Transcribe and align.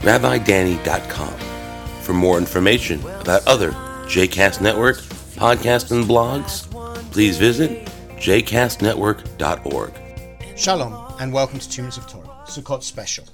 rabbidanny.com. 0.00 1.34
For 2.02 2.12
more 2.12 2.38
information 2.38 3.00
about 3.20 3.46
other 3.46 3.72
JCast 4.06 4.60
Network 4.60 4.98
podcasts 5.36 5.90
and 5.90 6.04
blogs, 6.04 6.70
please 7.12 7.38
visit 7.38 7.86
jcastnetwork.org. 8.16 9.92
Shalom, 10.56 11.14
and 11.20 11.32
welcome 11.32 11.58
to 11.58 11.80
Minutes 11.82 11.98
of 11.98 12.06
Torah, 12.06 12.44
Sukkot 12.46 12.82
Special, 12.82 13.26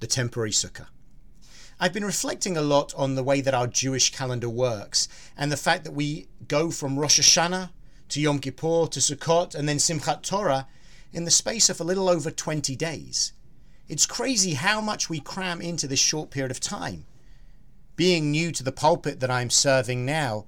the 0.00 0.06
temporary 0.06 0.50
sukkah. 0.50 0.86
I've 1.78 1.92
been 1.92 2.04
reflecting 2.04 2.56
a 2.56 2.62
lot 2.62 2.94
on 2.96 3.14
the 3.14 3.22
way 3.22 3.40
that 3.40 3.54
our 3.54 3.66
Jewish 3.66 4.10
calendar 4.12 4.48
works 4.48 5.08
and 5.36 5.52
the 5.52 5.56
fact 5.56 5.84
that 5.84 5.92
we 5.92 6.28
go 6.48 6.70
from 6.70 6.98
Rosh 6.98 7.20
Hashanah 7.20 7.70
to 8.10 8.20
Yom 8.20 8.38
Kippur 8.38 8.86
to 8.86 9.00
Sukkot 9.00 9.54
and 9.54 9.68
then 9.68 9.76
Simchat 9.76 10.22
Torah 10.22 10.66
in 11.12 11.24
the 11.24 11.30
space 11.30 11.68
of 11.68 11.80
a 11.80 11.84
little 11.84 12.08
over 12.08 12.30
20 12.30 12.74
days. 12.76 13.32
It's 13.86 14.06
crazy 14.06 14.54
how 14.54 14.80
much 14.80 15.10
we 15.10 15.20
cram 15.20 15.60
into 15.60 15.86
this 15.86 15.98
short 15.98 16.30
period 16.30 16.50
of 16.50 16.58
time. 16.58 17.04
Being 17.96 18.30
new 18.30 18.50
to 18.52 18.64
the 18.64 18.72
pulpit 18.72 19.20
that 19.20 19.30
I'm 19.30 19.50
serving 19.50 20.06
now, 20.06 20.46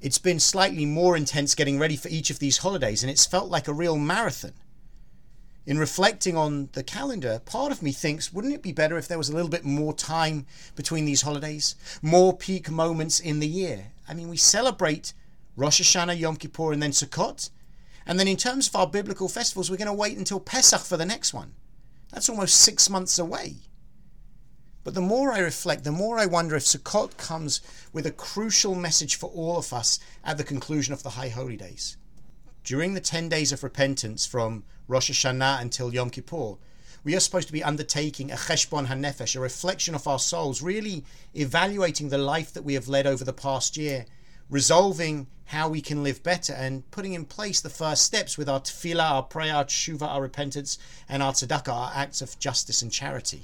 it's 0.00 0.18
been 0.18 0.40
slightly 0.40 0.84
more 0.84 1.16
intense 1.16 1.54
getting 1.54 1.78
ready 1.78 1.96
for 1.96 2.08
each 2.08 2.30
of 2.30 2.40
these 2.40 2.58
holidays, 2.58 3.02
and 3.02 3.10
it's 3.10 3.26
felt 3.26 3.48
like 3.48 3.68
a 3.68 3.72
real 3.72 3.96
marathon. 3.96 4.52
In 5.66 5.78
reflecting 5.78 6.36
on 6.36 6.68
the 6.72 6.82
calendar, 6.82 7.40
part 7.46 7.70
of 7.70 7.80
me 7.80 7.92
thinks, 7.92 8.32
wouldn't 8.32 8.52
it 8.52 8.60
be 8.60 8.72
better 8.72 8.98
if 8.98 9.06
there 9.06 9.18
was 9.18 9.28
a 9.30 9.34
little 9.34 9.48
bit 9.48 9.64
more 9.64 9.94
time 9.94 10.44
between 10.74 11.04
these 11.04 11.22
holidays? 11.22 11.76
More 12.02 12.36
peak 12.36 12.70
moments 12.70 13.20
in 13.20 13.38
the 13.38 13.48
year? 13.48 13.92
I 14.08 14.14
mean, 14.14 14.28
we 14.28 14.36
celebrate 14.36 15.14
Rosh 15.56 15.80
Hashanah, 15.80 16.18
Yom 16.18 16.36
Kippur, 16.36 16.72
and 16.72 16.82
then 16.82 16.90
Sukkot. 16.90 17.50
And 18.04 18.20
then 18.20 18.28
in 18.28 18.36
terms 18.36 18.68
of 18.68 18.76
our 18.76 18.86
biblical 18.86 19.28
festivals, 19.28 19.70
we're 19.70 19.78
going 19.78 19.86
to 19.86 19.94
wait 19.94 20.18
until 20.18 20.40
Pesach 20.40 20.82
for 20.82 20.98
the 20.98 21.06
next 21.06 21.32
one. 21.32 21.54
That's 22.14 22.28
almost 22.28 22.60
six 22.60 22.88
months 22.88 23.18
away. 23.18 23.56
But 24.84 24.94
the 24.94 25.00
more 25.00 25.32
I 25.32 25.40
reflect, 25.40 25.82
the 25.82 25.90
more 25.90 26.16
I 26.16 26.26
wonder 26.26 26.54
if 26.54 26.62
Sukkot 26.62 27.16
comes 27.16 27.60
with 27.92 28.06
a 28.06 28.12
crucial 28.12 28.76
message 28.76 29.16
for 29.16 29.30
all 29.30 29.58
of 29.58 29.72
us 29.72 29.98
at 30.22 30.38
the 30.38 30.44
conclusion 30.44 30.94
of 30.94 31.02
the 31.02 31.10
High 31.10 31.30
Holy 31.30 31.56
Days. 31.56 31.96
During 32.62 32.94
the 32.94 33.00
10 33.00 33.28
days 33.28 33.50
of 33.50 33.64
repentance 33.64 34.26
from 34.26 34.62
Rosh 34.86 35.10
Hashanah 35.10 35.60
until 35.60 35.92
Yom 35.92 36.10
Kippur, 36.10 36.54
we 37.02 37.16
are 37.16 37.20
supposed 37.20 37.48
to 37.48 37.52
be 37.52 37.64
undertaking 37.64 38.30
a 38.30 38.36
cheshbon 38.36 38.86
hanefesh, 38.86 39.34
a 39.34 39.40
reflection 39.40 39.96
of 39.96 40.06
our 40.06 40.20
souls, 40.20 40.62
really 40.62 41.04
evaluating 41.34 42.10
the 42.10 42.18
life 42.18 42.52
that 42.52 42.64
we 42.64 42.74
have 42.74 42.86
led 42.86 43.08
over 43.08 43.24
the 43.24 43.32
past 43.32 43.76
year, 43.76 44.06
resolving 44.50 45.26
how 45.46 45.68
we 45.68 45.80
can 45.80 46.02
live 46.02 46.22
better, 46.22 46.52
and 46.52 46.90
putting 46.90 47.12
in 47.12 47.24
place 47.24 47.60
the 47.60 47.68
first 47.68 48.02
steps 48.02 48.38
with 48.38 48.48
our 48.48 48.60
tefillah, 48.60 49.10
our 49.10 49.22
prayer, 49.22 49.54
our 49.54 49.64
tshuva, 49.64 50.02
our 50.02 50.22
repentance, 50.22 50.78
and 51.08 51.22
our 51.22 51.32
tzedakah, 51.32 51.68
our 51.68 51.92
acts 51.94 52.22
of 52.22 52.38
justice 52.38 52.80
and 52.80 52.90
charity. 52.90 53.42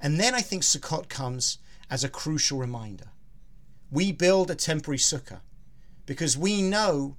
And 0.00 0.18
then 0.18 0.34
I 0.34 0.40
think 0.40 0.62
Sukkot 0.62 1.08
comes 1.08 1.58
as 1.90 2.04
a 2.04 2.08
crucial 2.08 2.58
reminder. 2.58 3.08
We 3.90 4.12
build 4.12 4.50
a 4.50 4.54
temporary 4.54 4.98
sukkah 4.98 5.40
because 6.06 6.36
we 6.36 6.62
know 6.62 7.16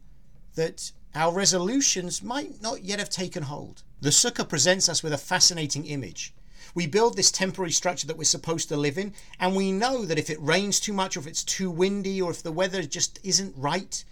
that 0.56 0.92
our 1.16 1.34
resolutions 1.34 2.22
might 2.24 2.62
not 2.62 2.84
yet 2.84 3.00
have 3.00 3.10
taken 3.10 3.44
hold. 3.44 3.84
The 4.02 4.10
sukkah 4.10 4.48
presents 4.48 4.88
us 4.88 5.04
with 5.04 5.14
a 5.14 5.18
fascinating 5.18 5.86
image. 5.86 6.34
We 6.76 6.88
build 6.88 7.16
this 7.16 7.32
temporary 7.32 7.72
structure 7.72 8.08
that 8.08 8.18
we're 8.18 8.24
supposed 8.26 8.70
to 8.70 8.78
live 8.78 8.98
in, 8.98 9.14
and 9.40 9.56
we 9.56 9.72
know 9.72 10.06
that 10.06 10.20
if 10.20 10.30
it 10.30 10.42
rains 10.42 10.80
too 10.80 10.94
much, 10.94 11.18
or 11.18 11.22
if 11.22 11.28
it's 11.28 11.44
too 11.44 11.72
windy, 11.72 12.22
or 12.22 12.32
if 12.32 12.44
the 12.44 12.52
weather 12.52 12.84
just 12.84 13.20
isn't 13.24 13.56
right, 13.58 14.04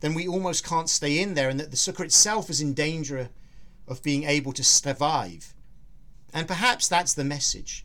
then 0.00 0.14
we 0.14 0.28
almost 0.28 0.64
can't 0.64 0.90
stay 0.90 1.18
in 1.18 1.34
there, 1.34 1.48
and 1.48 1.58
that 1.58 1.70
the 1.70 1.76
sukkah 1.76 2.04
itself 2.04 2.50
is 2.50 2.60
in 2.60 2.74
danger 2.74 3.30
of 3.88 4.02
being 4.02 4.24
able 4.24 4.52
to 4.52 4.64
survive. 4.64 5.54
And 6.32 6.46
perhaps 6.46 6.86
that's 6.86 7.14
the 7.14 7.24
message. 7.24 7.84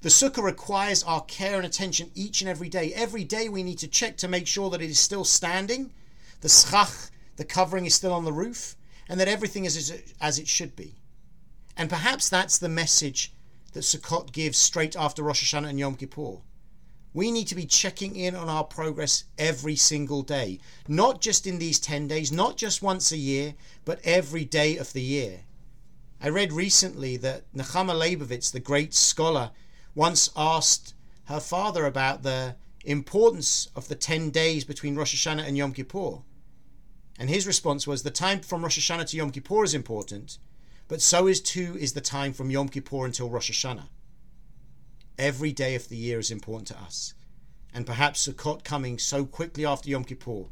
The 0.00 0.08
sukkah 0.08 0.42
requires 0.42 1.04
our 1.04 1.22
care 1.22 1.56
and 1.56 1.64
attention 1.64 2.10
each 2.14 2.40
and 2.40 2.50
every 2.50 2.68
day. 2.68 2.92
Every 2.92 3.22
day 3.22 3.48
we 3.48 3.62
need 3.62 3.78
to 3.78 3.88
check 3.88 4.16
to 4.18 4.28
make 4.28 4.48
sure 4.48 4.68
that 4.70 4.82
it 4.82 4.90
is 4.90 4.98
still 4.98 5.24
standing, 5.24 5.92
the 6.40 6.48
schach, 6.48 7.10
the 7.36 7.44
covering 7.44 7.86
is 7.86 7.94
still 7.94 8.12
on 8.12 8.24
the 8.24 8.32
roof, 8.32 8.76
and 9.08 9.20
that 9.20 9.28
everything 9.28 9.64
is 9.64 10.02
as 10.20 10.38
it 10.38 10.48
should 10.48 10.74
be. 10.74 10.96
And 11.76 11.88
perhaps 11.88 12.28
that's 12.28 12.58
the 12.58 12.68
message 12.68 13.32
that 13.72 13.80
Sukkot 13.80 14.32
gives 14.32 14.58
straight 14.58 14.96
after 14.96 15.22
Rosh 15.22 15.42
Hashanah 15.42 15.68
and 15.68 15.78
Yom 15.78 15.94
Kippur. 15.94 16.38
We 17.14 17.30
need 17.30 17.46
to 17.48 17.54
be 17.54 17.66
checking 17.66 18.16
in 18.16 18.34
on 18.34 18.48
our 18.48 18.64
progress 18.64 19.24
every 19.36 19.76
single 19.76 20.22
day, 20.22 20.60
not 20.88 21.20
just 21.20 21.46
in 21.46 21.58
these 21.58 21.78
10 21.78 22.08
days, 22.08 22.32
not 22.32 22.56
just 22.56 22.82
once 22.82 23.12
a 23.12 23.18
year, 23.18 23.54
but 23.84 24.00
every 24.02 24.44
day 24.44 24.78
of 24.78 24.92
the 24.92 25.02
year. 25.02 25.40
I 26.20 26.28
read 26.28 26.52
recently 26.52 27.16
that 27.18 27.52
Nechama 27.52 27.94
Leibovitz, 27.94 28.50
the 28.50 28.60
great 28.60 28.94
scholar, 28.94 29.50
once 29.94 30.30
asked 30.36 30.94
her 31.24 31.40
father 31.40 31.84
about 31.84 32.22
the 32.22 32.56
importance 32.84 33.68
of 33.76 33.88
the 33.88 33.94
10 33.94 34.30
days 34.30 34.64
between 34.64 34.96
Rosh 34.96 35.14
Hashanah 35.14 35.46
and 35.46 35.56
Yom 35.56 35.72
Kippur. 35.72 36.22
And 37.18 37.28
his 37.28 37.46
response 37.46 37.86
was 37.86 38.02
the 38.02 38.10
time 38.10 38.40
from 38.40 38.62
Rosh 38.62 38.78
Hashanah 38.78 39.10
to 39.10 39.16
Yom 39.16 39.30
Kippur 39.30 39.64
is 39.64 39.74
important, 39.74 40.38
but 40.92 41.00
so 41.00 41.26
is 41.26 41.40
too 41.40 41.74
is 41.80 41.94
the 41.94 42.02
time 42.02 42.34
from 42.34 42.50
Yom 42.50 42.68
Kippur 42.68 43.06
until 43.06 43.30
Rosh 43.30 43.50
Hashanah. 43.50 43.88
Every 45.18 45.50
day 45.50 45.74
of 45.74 45.88
the 45.88 45.96
year 45.96 46.18
is 46.18 46.30
important 46.30 46.68
to 46.68 46.78
us. 46.78 47.14
And 47.72 47.86
perhaps 47.86 48.28
Sukkot 48.28 48.62
coming 48.62 48.98
so 48.98 49.24
quickly 49.24 49.64
after 49.64 49.88
Yom 49.88 50.04
Kippur 50.04 50.44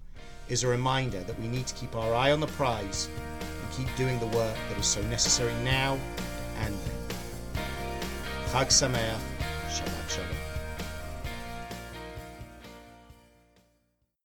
is 0.49 0.65
a 0.65 0.69
reminder 0.69 1.21
that 1.25 1.39
we 1.39 1.47
need 1.47 1.67
to 1.67 1.75
keep 1.75 1.95
our 1.95 2.15
eye 2.15 2.33
on 2.33 2.41
the 2.41 2.47
prize 2.47 3.11
and 3.39 3.73
keep 3.77 3.95
doing 3.97 4.19
the 4.19 4.29
work 4.29 4.57
that 4.71 4.79
is 4.79 4.87
so 4.87 5.03
necessary 5.09 5.53
now 5.63 5.99
and 6.61 6.75
then. 6.75 7.17
Chag 8.47 8.69
Sameach, 8.69 9.21
Shabbat 9.69 10.09
Shalom. 10.09 10.50